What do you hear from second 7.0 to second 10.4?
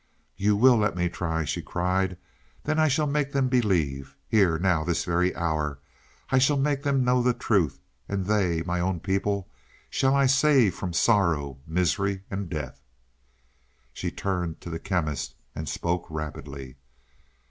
know the truth. And they, my own people, shall I